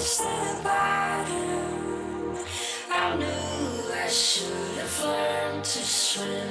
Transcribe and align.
touch 0.00 0.18
the 0.18 0.62
bottom. 0.64 2.36
I 2.90 3.16
knew 3.16 3.92
I 3.92 4.08
should 4.08 4.78
have 4.78 5.04
learned 5.04 5.64
to 5.64 5.78
swim. 5.78 6.48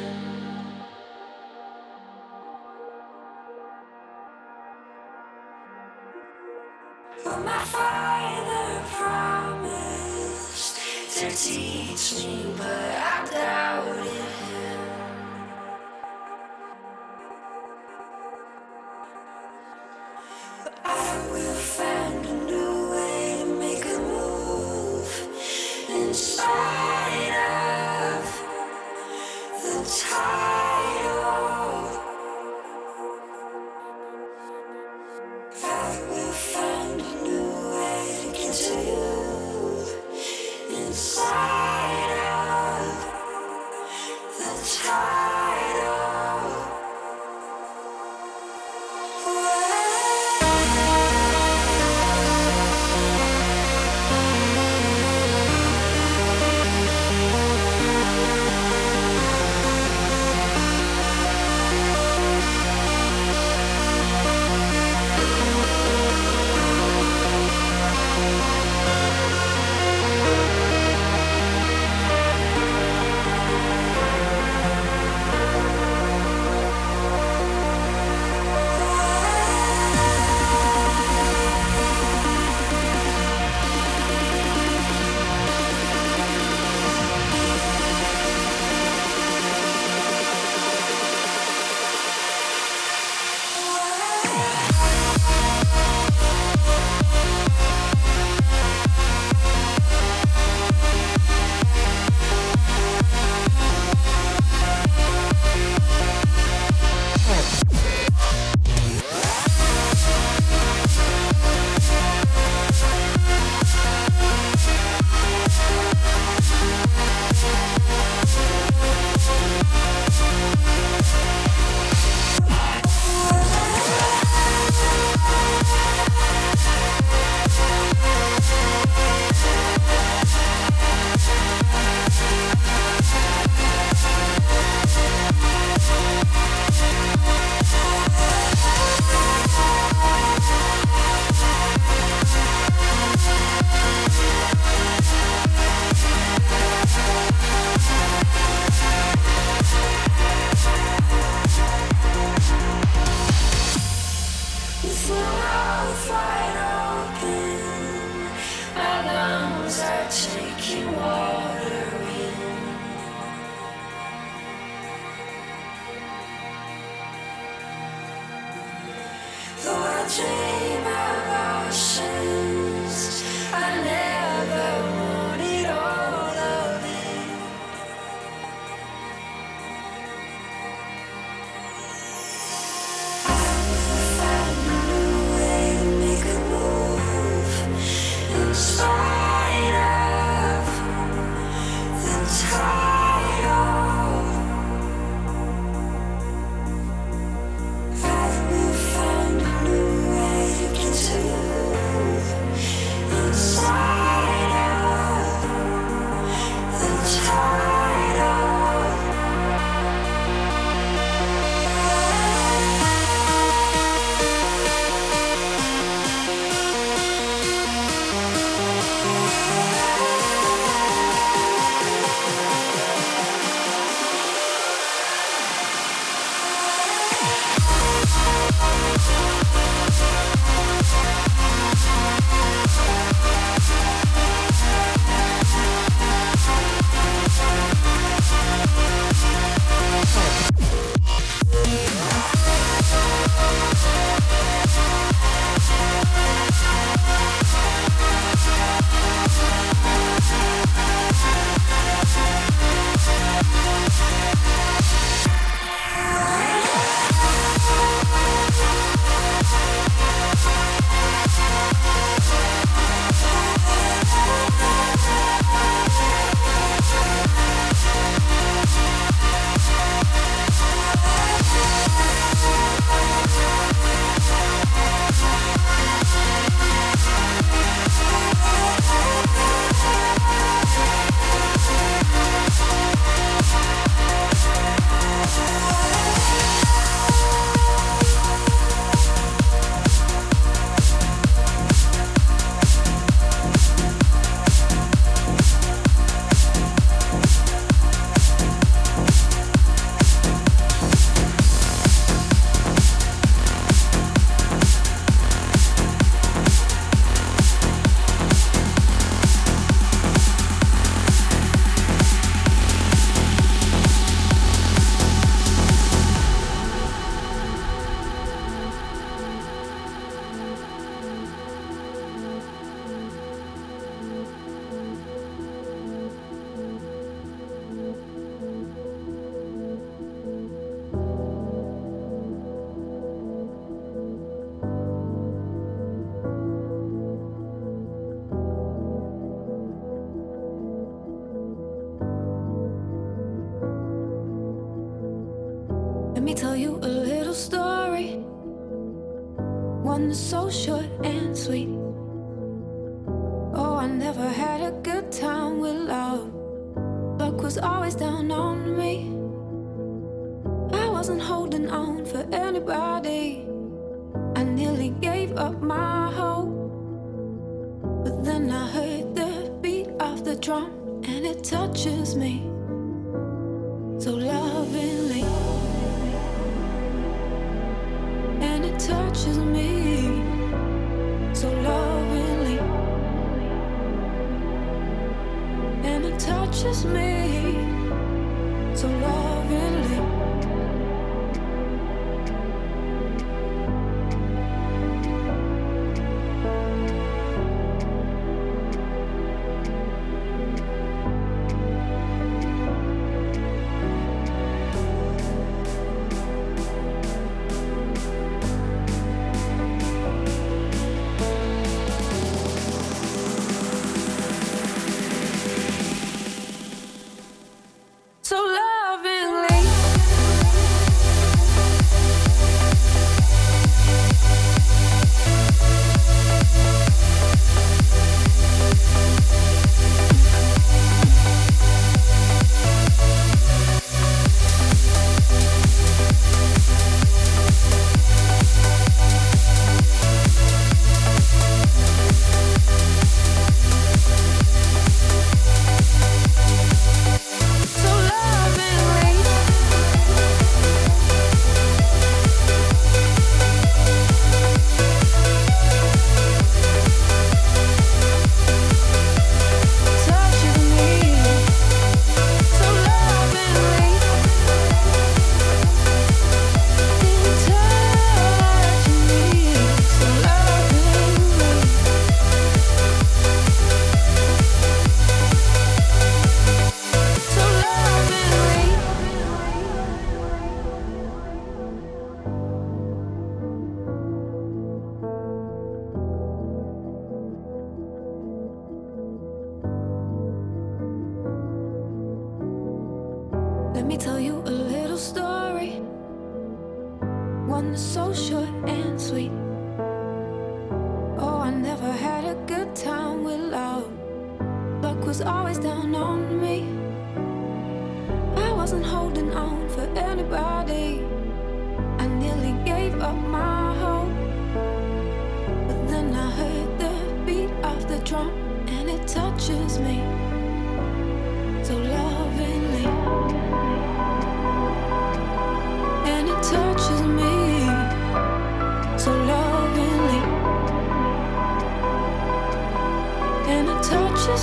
But 7.24 7.40
my 7.44 7.64
father 7.74 8.84
promised 8.98 10.76
to 11.18 11.26
teach 11.32 12.26
me, 12.26 12.54
but 12.56 12.68
I 12.68 13.28
doubted. 13.32 14.19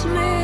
Me 0.04 0.35